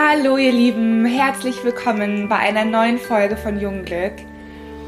[0.00, 4.12] Hallo ihr Lieben, herzlich willkommen bei einer neuen Folge von Jungglück.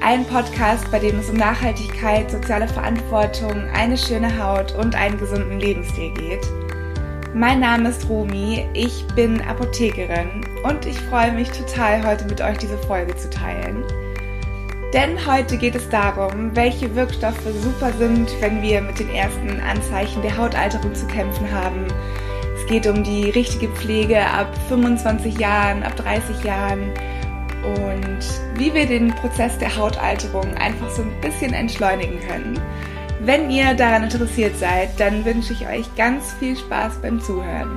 [0.01, 5.59] Ein Podcast, bei dem es um Nachhaltigkeit, soziale Verantwortung, eine schöne Haut und einen gesunden
[5.59, 6.47] Lebensstil geht.
[7.35, 12.59] Mein Name ist Romi, ich bin Apothekerin und ich freue mich total, heute mit euch
[12.59, 13.83] diese Folge zu teilen.
[14.95, 20.23] Denn heute geht es darum, welche Wirkstoffe super sind, wenn wir mit den ersten Anzeichen
[20.23, 21.89] der Hautalterung zu kämpfen haben
[22.71, 26.93] geht um die richtige Pflege ab 25 Jahren, ab 30 Jahren
[27.65, 28.21] und
[28.55, 32.61] wie wir den Prozess der Hautalterung einfach so ein bisschen entschleunigen können.
[33.23, 37.77] Wenn ihr daran interessiert seid, dann wünsche ich euch ganz viel Spaß beim Zuhören.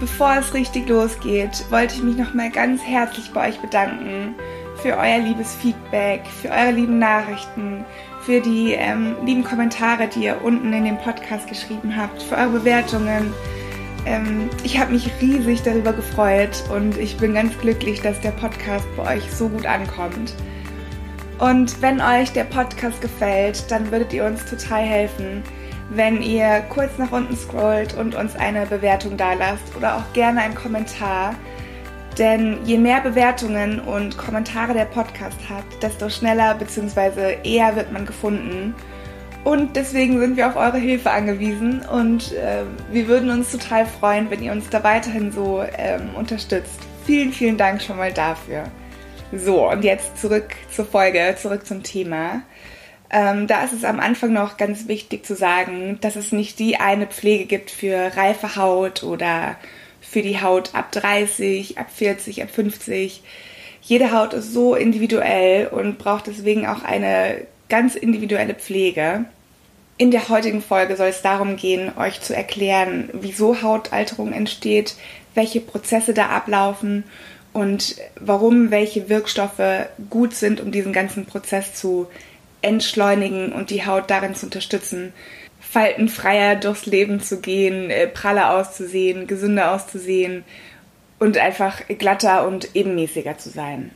[0.00, 4.34] Bevor es richtig losgeht, wollte ich mich nochmal ganz herzlich bei euch bedanken
[4.82, 7.84] für euer liebes Feedback, für eure lieben Nachrichten,
[8.22, 12.50] für die ähm, lieben Kommentare, die ihr unten in dem Podcast geschrieben habt, für eure
[12.50, 13.32] Bewertungen
[14.06, 18.86] ähm, ich habe mich riesig darüber gefreut und ich bin ganz glücklich, dass der Podcast
[18.96, 20.34] bei euch so gut ankommt.
[21.38, 25.42] Und wenn euch der Podcast gefällt, dann würdet ihr uns total helfen,
[25.90, 30.40] wenn ihr kurz nach unten scrollt und uns eine Bewertung da lasst oder auch gerne
[30.40, 31.34] einen Kommentar.
[32.16, 37.36] Denn je mehr Bewertungen und Kommentare der Podcast hat, desto schneller bzw.
[37.44, 38.74] eher wird man gefunden.
[39.46, 44.28] Und deswegen sind wir auf eure Hilfe angewiesen und äh, wir würden uns total freuen,
[44.28, 46.80] wenn ihr uns da weiterhin so ähm, unterstützt.
[47.04, 48.64] Vielen, vielen Dank schon mal dafür.
[49.32, 52.42] So, und jetzt zurück zur Folge, zurück zum Thema.
[53.08, 56.78] Ähm, da ist es am Anfang noch ganz wichtig zu sagen, dass es nicht die
[56.78, 59.54] eine Pflege gibt für reife Haut oder
[60.00, 63.22] für die Haut ab 30, ab 40, ab 50.
[63.80, 69.26] Jede Haut ist so individuell und braucht deswegen auch eine ganz individuelle Pflege.
[69.98, 74.94] In der heutigen Folge soll es darum gehen, euch zu erklären, wieso Hautalterung entsteht,
[75.34, 77.04] welche Prozesse da ablaufen
[77.54, 82.08] und warum welche Wirkstoffe gut sind, um diesen ganzen Prozess zu
[82.60, 85.14] entschleunigen und die Haut darin zu unterstützen,
[85.60, 90.44] faltenfreier durchs Leben zu gehen, äh, praller auszusehen, gesünder auszusehen
[91.18, 93.92] und einfach glatter und ebenmäßiger zu sein.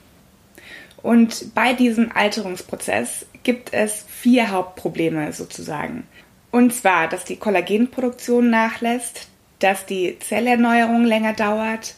[1.03, 6.05] Und bei diesem Alterungsprozess gibt es vier Hauptprobleme sozusagen.
[6.51, 9.29] Und zwar, dass die Kollagenproduktion nachlässt,
[9.61, 11.95] dass die Zellerneuerung länger dauert,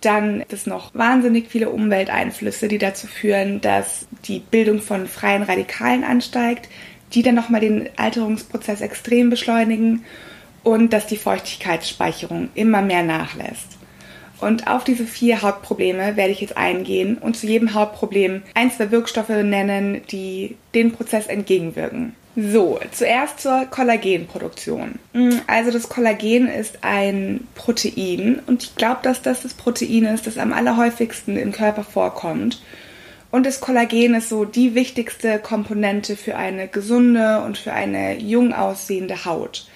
[0.00, 5.42] dann gibt es noch wahnsinnig viele Umwelteinflüsse, die dazu führen, dass die Bildung von freien
[5.42, 6.68] Radikalen ansteigt,
[7.12, 10.04] die dann nochmal den Alterungsprozess extrem beschleunigen
[10.62, 13.75] und dass die Feuchtigkeitsspeicherung immer mehr nachlässt.
[14.40, 18.90] Und auf diese vier Hauptprobleme werde ich jetzt eingehen und zu jedem Hauptproblem ein, zwei
[18.90, 22.14] Wirkstoffe nennen, die den Prozess entgegenwirken.
[22.38, 24.98] So, zuerst zur Kollagenproduktion.
[25.14, 30.26] Mm, also das Kollagen ist ein Protein und ich glaube, dass das das Protein ist,
[30.26, 32.60] das am allerhäufigsten im Körper vorkommt.
[33.30, 38.52] Und das Kollagen ist so die wichtigste Komponente für eine gesunde und für eine jung
[38.52, 39.66] aussehende Haut.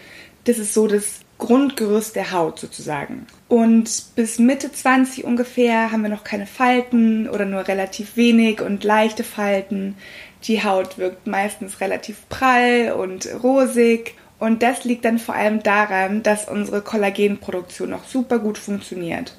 [0.45, 3.27] Das ist so das Grundgerüst der Haut sozusagen.
[3.49, 8.85] Und bis Mitte 20 ungefähr haben wir noch keine Falten oder nur relativ wenig und
[8.85, 9.97] leichte Falten.
[10.45, 14.15] Die Haut wirkt meistens relativ prall und rosig.
[14.39, 19.37] Und das liegt dann vor allem daran, dass unsere Kollagenproduktion noch super gut funktioniert.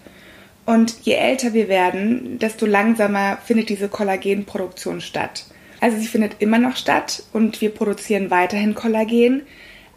[0.65, 5.45] Und je älter wir werden, desto langsamer findet diese Kollagenproduktion statt.
[5.79, 9.41] Also sie findet immer noch statt und wir produzieren weiterhin Kollagen,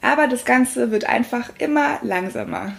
[0.04, 2.72] aber das Ganze wird einfach immer langsamer.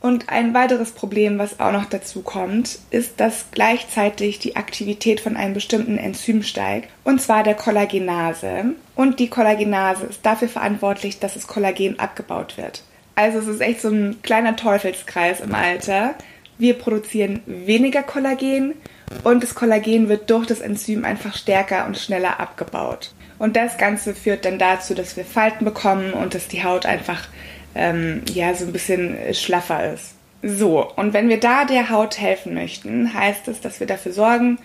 [0.00, 5.36] Und ein weiteres Problem, was auch noch dazu kommt, ist, dass gleichzeitig die Aktivität von
[5.36, 8.74] einem bestimmten Enzym steigt, und zwar der Kollagenase.
[8.94, 12.82] Und die Kollagenase ist dafür verantwortlich, dass das Kollagen abgebaut wird.
[13.14, 16.14] Also es ist echt so ein kleiner Teufelskreis im Alter.
[16.56, 18.72] Wir produzieren weniger Kollagen
[19.22, 23.12] und das Kollagen wird durch das Enzym einfach stärker und schneller abgebaut.
[23.40, 27.26] Und das Ganze führt dann dazu, dass wir Falten bekommen und dass die Haut einfach
[27.74, 30.12] ähm, ja so ein bisschen schlaffer ist.
[30.42, 34.58] So, und wenn wir da der Haut helfen möchten, heißt es, dass wir dafür sorgen,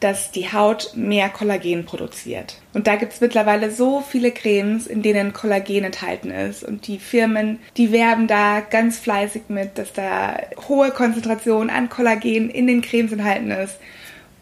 [0.00, 2.60] dass die Haut mehr Kollagen produziert.
[2.74, 6.62] Und da gibt es mittlerweile so viele Cremes, in denen Kollagen enthalten ist.
[6.62, 10.38] Und die Firmen, die werben da ganz fleißig mit, dass da
[10.68, 13.78] hohe Konzentration an Kollagen in den Cremes enthalten ist.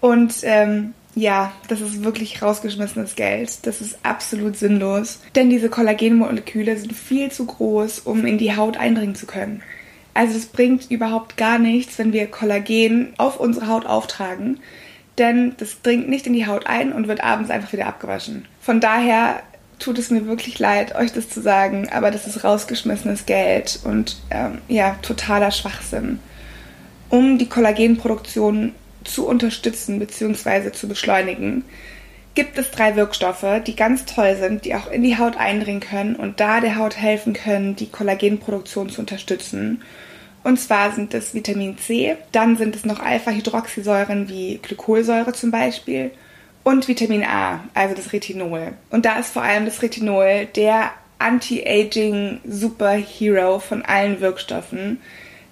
[0.01, 3.67] Und ähm, ja, das ist wirklich rausgeschmissenes Geld.
[3.67, 5.21] Das ist absolut sinnlos.
[5.35, 9.63] Denn diese Kollagenmoleküle sind viel zu groß, um in die Haut eindringen zu können.
[10.13, 14.61] Also es bringt überhaupt gar nichts, wenn wir Kollagen auf unsere Haut auftragen.
[15.17, 18.45] Denn das dringt nicht in die Haut ein und wird abends einfach wieder abgewaschen.
[18.61, 19.43] Von daher
[19.79, 24.19] tut es mir wirklich leid, euch das zu sagen, aber das ist rausgeschmissenes Geld und
[24.31, 26.19] ähm, ja, totaler Schwachsinn.
[27.09, 28.75] um die Kollagenproduktion
[29.07, 30.73] zu unterstützen bzw.
[30.73, 31.65] zu beschleunigen,
[32.35, 36.17] gibt es drei Wirkstoffe, die ganz toll sind, die auch in die Haut eindringen können
[36.17, 39.83] und da der Haut helfen können, die Kollagenproduktion zu unterstützen.
[40.45, 46.13] Und zwar sind es Vitamin C, dann sind es noch Alpha-Hydroxysäuren wie Glykolsäure zum Beispiel
[46.63, 48.73] und Vitamin A, also das Retinol.
[48.91, 55.01] Und da ist vor allem das Retinol der Anti-Aging Superhero von allen Wirkstoffen.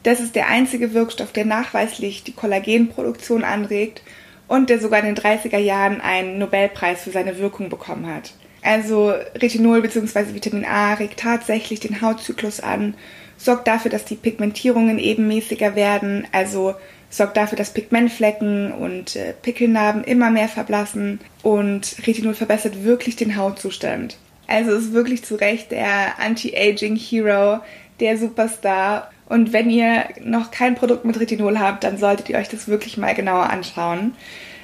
[0.05, 4.03] Das ist der einzige Wirkstoff, der nachweislich die Kollagenproduktion anregt
[4.47, 8.35] und der sogar in den 30er Jahren einen Nobelpreis für seine Wirkung bekommen hat.
[8.63, 10.35] Also Retinol bzw.
[10.35, 12.95] Vitamin A regt tatsächlich den Hautzyklus an,
[13.39, 16.75] sorgt dafür, dass die Pigmentierungen ebenmäßiger werden, also
[17.09, 23.37] sorgt dafür, dass Pigmentflecken und äh, Pickelnarben immer mehr verblassen und Retinol verbessert wirklich den
[23.37, 24.19] Hautzustand.
[24.47, 27.61] Also ist wirklich zu Recht der Anti-Aging Hero,
[28.01, 29.11] der Superstar.
[29.27, 32.97] Und wenn ihr noch kein Produkt mit Retinol habt, dann solltet ihr euch das wirklich
[32.97, 34.15] mal genauer anschauen.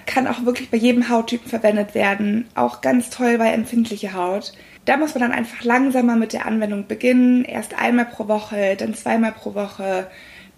[0.07, 2.47] Kann auch wirklich bei jedem Hauttypen verwendet werden.
[2.55, 4.53] Auch ganz toll bei empfindlicher Haut.
[4.85, 7.45] Da muss man dann einfach langsamer mit der Anwendung beginnen.
[7.45, 10.09] Erst einmal pro Woche, dann zweimal pro Woche,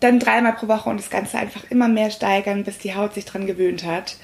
[0.00, 3.24] dann dreimal pro Woche und das Ganze einfach immer mehr steigern, bis die Haut sich
[3.24, 4.16] dran gewöhnt hat.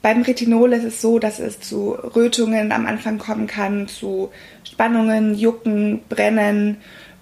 [0.00, 4.30] Beim Retinol ist es so, dass es zu Rötungen am Anfang kommen kann, zu
[4.64, 6.76] Spannungen, Jucken, Brennen.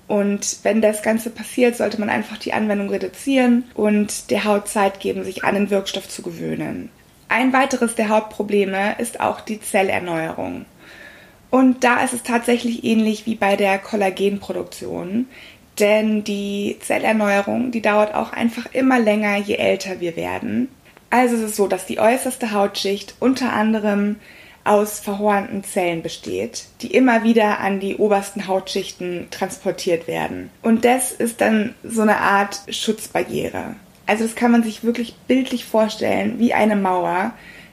[0.09, 5.01] Und wenn das Ganze passiert, sollte man einfach die Anwendung reduzieren und der Haut Zeit
[5.01, 6.91] geben, sich an den Wirkstoff zu gewöhnen.
[7.29, 10.65] Ein weiteres der Hautprobleme ist auch die Zellerneuerung.
[11.51, 15.27] Und da ist es tatsächlich ähnlich wie bei der Kollagenproduktion.
[15.79, 20.69] Denn die Zellerneuerung, die dauert auch einfach immer länger, je älter wir werden.
[21.11, 24.17] Also es ist so, dass die äußerste Hautschicht unter anderem
[24.67, 30.51] aus verhornten Zellen besteht, die immer wieder an die obersten Hautschichten transportiert werden.
[30.63, 33.77] Und das ist dann so eine Art Schutzbarriere.
[34.07, 37.33] Also das kann man sich wirklich bildlich vorstellen, wie eine Mauer,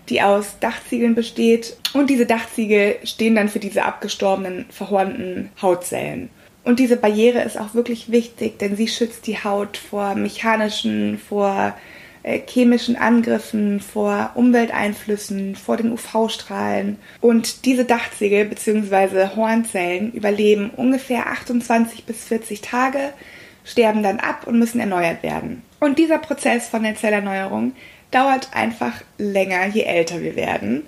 [0.10, 1.78] die aus Dachziegeln besteht.
[1.94, 6.30] Und diese Dachziegel stehen dann für diese abgestorbenen, verhornten Hautzellen.
[6.64, 11.76] Und diese Barriere ist auch wirklich wichtig, denn sie schützt die Haut vor mechanischen, vor
[12.24, 16.98] chemischen Angriffen, vor Umwelteinflüssen, vor den UV-Strahlen.
[17.22, 19.36] Und diese Dachziegel bzw.
[19.36, 23.14] Hornzellen überleben ungefähr 28 bis 40 Tage,
[23.66, 25.64] sterben dann ab und müssen erneuert werden.
[25.80, 27.74] Und dieser Prozess von der Zellerneuerung
[28.12, 30.84] dauert einfach länger, je älter wir werden.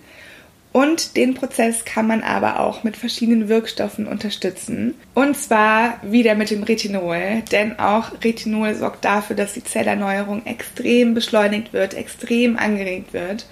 [0.75, 4.93] Und den Prozess kann man aber auch mit verschiedenen Wirkstoffen unterstützen.
[5.13, 11.13] Und zwar wieder mit dem Retinol, denn auch Retinol sorgt dafür, dass die Zellerneuerung extrem
[11.13, 13.45] beschleunigt wird, extrem angeregt wird.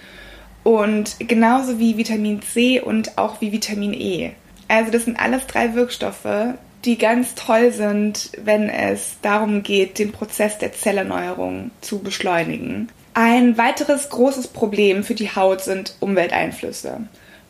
[0.64, 4.32] Und genauso wie Vitamin C und auch wie Vitamin E.
[4.68, 10.12] Also das sind alles drei Wirkstoffe, die ganz toll sind, wenn es darum geht, den
[10.12, 12.90] Prozess der Zellerneuerung zu beschleunigen.
[13.14, 17.02] Ein weiteres großes Problem für die Haut sind Umwelteinflüsse.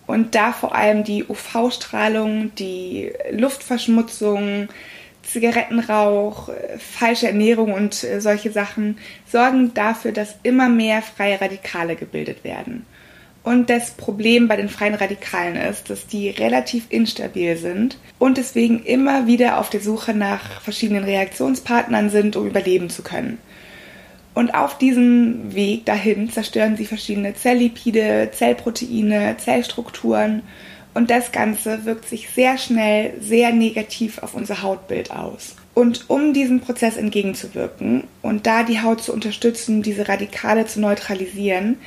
[0.05, 4.67] Und da vor allem die UV-Strahlung, die Luftverschmutzung,
[5.23, 12.43] Zigarettenrauch, falsche Ernährung und äh, solche Sachen sorgen dafür, dass immer mehr freie Radikale gebildet
[12.43, 12.85] werden.
[13.43, 18.83] Und das Problem bei den freien Radikalen ist, dass die relativ instabil sind und deswegen
[18.83, 23.37] immer wieder auf der Suche nach verschiedenen Reaktionspartnern sind, um überleben zu können.
[24.33, 30.41] Und auf diesem Weg dahin zerstören sie verschiedene Zelllipide, Zellproteine, Zellstrukturen
[30.93, 35.55] und das Ganze wirkt sich sehr schnell sehr negativ auf unser Hautbild aus.
[35.73, 41.77] Und um diesem Prozess entgegenzuwirken und da die Haut zu unterstützen, diese Radikale zu neutralisieren,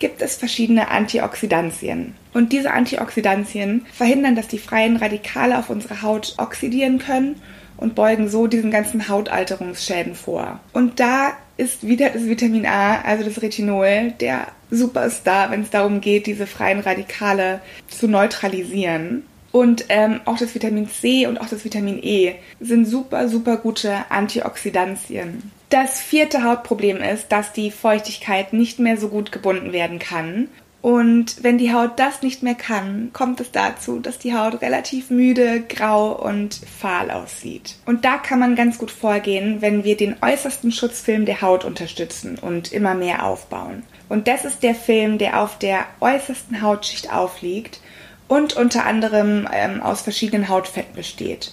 [0.00, 2.14] gibt es verschiedene Antioxidantien.
[2.34, 7.40] Und diese Antioxidantien verhindern, dass die freien Radikale auf unserer Haut oxidieren können
[7.76, 10.60] und beugen so diesen ganzen Hautalterungsschäden vor.
[10.72, 16.00] Und da ist wieder das Vitamin A, also das Retinol, der Superstar, wenn es darum
[16.00, 19.24] geht, diese freien Radikale zu neutralisieren.
[19.52, 24.04] Und ähm, auch das Vitamin C und auch das Vitamin E sind super, super gute
[24.10, 25.50] Antioxidantien.
[25.70, 30.48] Das vierte Hautproblem ist, dass die Feuchtigkeit nicht mehr so gut gebunden werden kann
[30.82, 35.10] und wenn die Haut das nicht mehr kann, kommt es dazu, dass die Haut relativ
[35.10, 37.76] müde, grau und fahl aussieht.
[37.86, 42.38] Und da kann man ganz gut vorgehen, wenn wir den äußersten Schutzfilm der Haut unterstützen
[42.38, 43.82] und immer mehr aufbauen.
[44.08, 47.80] Und das ist der Film, der auf der äußersten Hautschicht aufliegt
[48.28, 51.52] und unter anderem ähm, aus verschiedenen Hautfetten besteht.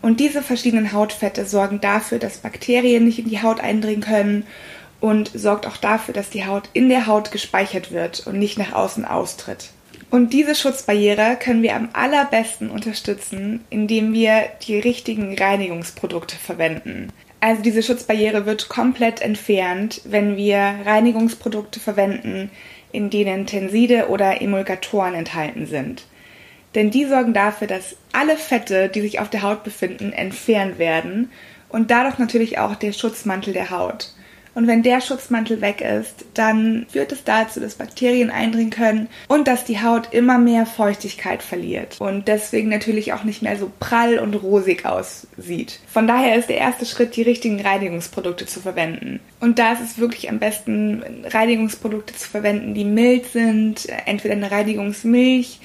[0.00, 4.44] Und diese verschiedenen Hautfette sorgen dafür, dass Bakterien nicht in die Haut eindringen können
[5.02, 8.72] und sorgt auch dafür, dass die Haut in der Haut gespeichert wird und nicht nach
[8.72, 9.70] außen austritt.
[10.10, 17.08] Und diese Schutzbarriere können wir am allerbesten unterstützen, indem wir die richtigen Reinigungsprodukte verwenden.
[17.40, 22.50] Also diese Schutzbarriere wird komplett entfernt, wenn wir Reinigungsprodukte verwenden,
[22.92, 26.04] in denen Tenside oder Emulgatoren enthalten sind.
[26.76, 31.32] Denn die sorgen dafür, dass alle Fette, die sich auf der Haut befinden, entfernt werden
[31.68, 34.12] und dadurch natürlich auch der Schutzmantel der Haut.
[34.54, 39.48] Und wenn der Schutzmantel weg ist, dann führt es dazu, dass Bakterien eindringen können und
[39.48, 44.18] dass die Haut immer mehr Feuchtigkeit verliert und deswegen natürlich auch nicht mehr so prall
[44.18, 45.80] und rosig aussieht.
[45.86, 49.20] Von daher ist der erste Schritt, die richtigen Reinigungsprodukte zu verwenden.
[49.40, 54.50] Und da ist es wirklich am besten, Reinigungsprodukte zu verwenden, die mild sind, entweder eine
[54.50, 55.60] Reinigungsmilch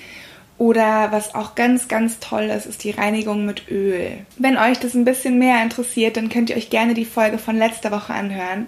[0.58, 4.12] oder was auch ganz, ganz toll ist, ist die Reinigung mit Öl.
[4.38, 7.58] Wenn euch das ein bisschen mehr interessiert, dann könnt ihr euch gerne die Folge von
[7.58, 8.68] letzter Woche anhören.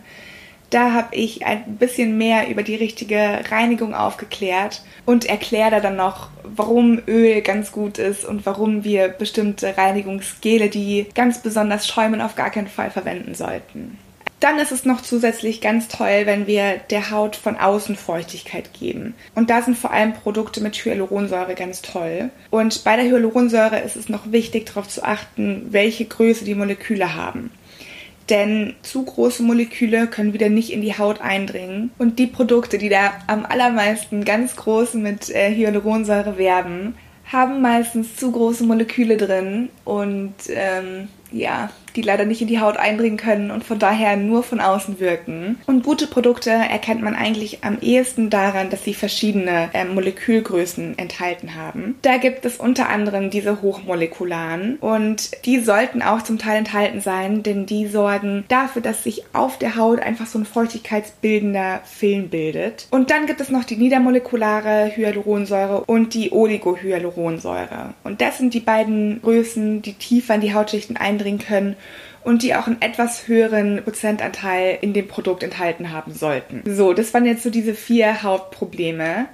[0.70, 5.96] Da habe ich ein bisschen mehr über die richtige Reinigung aufgeklärt und erkläre da dann
[5.96, 12.22] noch, warum Öl ganz gut ist und warum wir bestimmte Reinigungsgele, die ganz besonders schäumen,
[12.22, 13.98] auf gar keinen Fall verwenden sollten.
[14.40, 19.14] Dann ist es noch zusätzlich ganz toll, wenn wir der Haut von außen Feuchtigkeit geben.
[19.36, 22.30] Und da sind vor allem Produkte mit Hyaluronsäure ganz toll.
[22.50, 27.16] Und bei der Hyaluronsäure ist es noch wichtig, darauf zu achten, welche Größe die Moleküle
[27.16, 27.52] haben.
[28.30, 31.92] Denn zu große Moleküle können wieder nicht in die Haut eindringen.
[31.98, 36.96] Und die Produkte, die da am allermeisten ganz groß mit äh, Hyaluronsäure werben,
[37.32, 42.78] haben meistens zu große Moleküle drin und ähm, ja, die leider nicht in die Haut
[42.78, 45.60] eindringen können und von daher nur von außen wirken.
[45.66, 51.56] Und gute Produkte erkennt man eigentlich am ehesten daran, dass sie verschiedene äh, Molekülgrößen enthalten
[51.56, 51.96] haben.
[52.02, 57.44] Da gibt es unter anderem diese hochmolekularen und die sollten auch zum Teil enthalten sein,
[57.44, 62.88] denn die sorgen dafür, dass sich auf der Haut einfach so ein feuchtigkeitsbildender Film bildet.
[62.92, 67.94] Und dann gibt es noch die niedermolekulare Hyaluronsäure und die Oligohyaluronsäure.
[68.04, 71.76] Und das sind die beiden Größen, die tiefer in die Hautschichten eindringen können
[72.24, 76.64] und die auch einen etwas höheren Prozentanteil in dem Produkt enthalten haben sollten.
[76.66, 79.28] So, das waren jetzt so diese vier Hauptprobleme.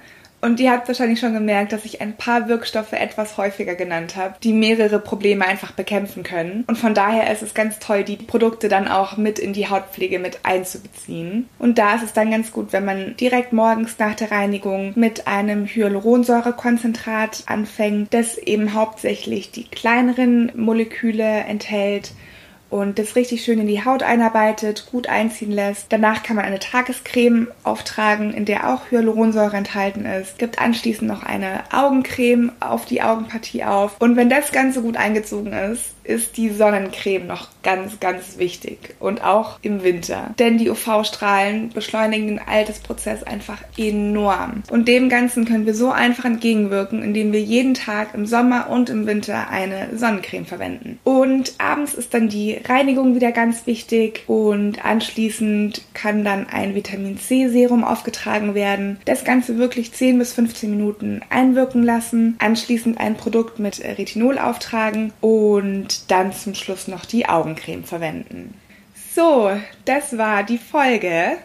[0.46, 4.36] Und ihr habt wahrscheinlich schon gemerkt, dass ich ein paar Wirkstoffe etwas häufiger genannt habe,
[4.44, 6.62] die mehrere Probleme einfach bekämpfen können.
[6.68, 10.20] Und von daher ist es ganz toll, die Produkte dann auch mit in die Hautpflege
[10.20, 11.48] mit einzubeziehen.
[11.58, 15.26] Und da ist es dann ganz gut, wenn man direkt morgens nach der Reinigung mit
[15.26, 22.12] einem Hyaluronsäurekonzentrat anfängt, das eben hauptsächlich die kleineren Moleküle enthält
[22.68, 25.86] und das richtig schön in die Haut einarbeitet, gut einziehen lässt.
[25.90, 30.38] Danach kann man eine Tagescreme auftragen, in der auch Hyaluronsäure enthalten ist.
[30.38, 34.00] Gibt anschließend noch eine Augencreme auf die Augenpartie auf.
[34.00, 38.94] Und wenn das Ganze gut eingezogen ist, ist die Sonnencreme noch ganz, ganz wichtig.
[39.00, 40.32] Und auch im Winter.
[40.38, 44.62] Denn die UV-Strahlen beschleunigen den Altersprozess einfach enorm.
[44.70, 48.88] Und dem Ganzen können wir so einfach entgegenwirken, indem wir jeden Tag im Sommer und
[48.88, 51.00] im Winter eine Sonnencreme verwenden.
[51.02, 54.22] Und abends ist dann die Reinigung wieder ganz wichtig.
[54.28, 59.00] Und anschließend kann dann ein Vitamin C-Serum aufgetragen werden.
[59.06, 62.36] Das Ganze wirklich 10 bis 15 Minuten einwirken lassen.
[62.38, 67.26] Anschließend ein Produkt mit Retinol auftragen und dann zum Schluss noch die
[67.56, 68.54] Augencreme verwenden.
[69.14, 69.50] So,
[69.84, 71.38] das war die Folge.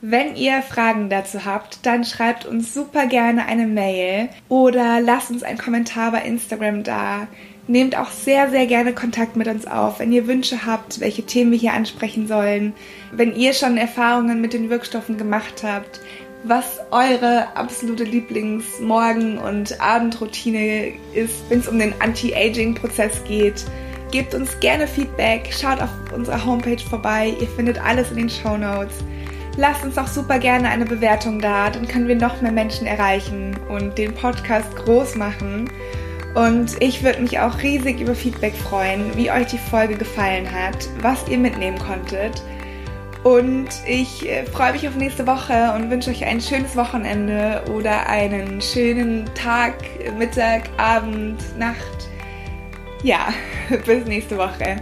[0.00, 5.44] Wenn ihr Fragen dazu habt, dann schreibt uns super gerne eine Mail oder lasst uns
[5.44, 7.28] einen Kommentar bei Instagram da.
[7.68, 11.52] Nehmt auch sehr, sehr gerne Kontakt mit uns auf, wenn ihr Wünsche habt, welche Themen
[11.52, 12.72] wir hier ansprechen sollen.
[13.12, 16.00] Wenn ihr schon Erfahrungen mit den Wirkstoffen gemacht habt,
[16.42, 23.64] was eure absolute Lieblingsmorgen- und Abendroutine ist, wenn es um den Anti-Aging-Prozess geht
[24.12, 28.58] Gebt uns gerne Feedback, schaut auf unserer Homepage vorbei, ihr findet alles in den Show
[28.58, 28.98] Notes.
[29.56, 33.56] Lasst uns auch super gerne eine Bewertung da, dann können wir noch mehr Menschen erreichen
[33.70, 35.70] und den Podcast groß machen.
[36.34, 40.90] Und ich würde mich auch riesig über Feedback freuen, wie euch die Folge gefallen hat,
[41.00, 42.42] was ihr mitnehmen konntet.
[43.24, 48.06] Und ich äh, freue mich auf nächste Woche und wünsche euch ein schönes Wochenende oder
[48.10, 49.74] einen schönen Tag,
[50.18, 52.11] Mittag, Abend, Nacht
[53.02, 53.32] ja,
[53.86, 54.76] bis nächste Woche.